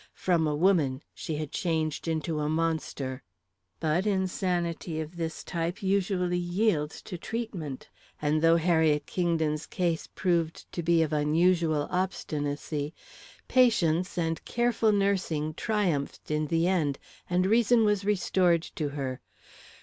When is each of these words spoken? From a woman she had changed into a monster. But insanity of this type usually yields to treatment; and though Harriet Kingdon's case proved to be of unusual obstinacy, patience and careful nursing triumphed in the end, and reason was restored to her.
From 0.15 0.47
a 0.47 0.55
woman 0.55 1.03
she 1.13 1.35
had 1.35 1.51
changed 1.51 2.07
into 2.07 2.39
a 2.39 2.49
monster. 2.49 3.21
But 3.79 4.07
insanity 4.07 4.99
of 4.99 5.15
this 5.15 5.43
type 5.43 5.83
usually 5.83 6.39
yields 6.39 7.03
to 7.03 7.19
treatment; 7.19 7.87
and 8.19 8.41
though 8.41 8.55
Harriet 8.55 9.05
Kingdon's 9.05 9.67
case 9.67 10.07
proved 10.07 10.65
to 10.71 10.81
be 10.81 11.03
of 11.03 11.13
unusual 11.13 11.87
obstinacy, 11.91 12.95
patience 13.47 14.17
and 14.17 14.43
careful 14.43 14.91
nursing 14.91 15.53
triumphed 15.53 16.31
in 16.31 16.47
the 16.47 16.67
end, 16.67 16.97
and 17.29 17.45
reason 17.45 17.85
was 17.85 18.03
restored 18.03 18.63
to 18.63 18.89
her. 18.89 19.21